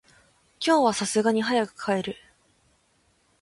[0.59, 2.15] 今日は流石に早く帰る。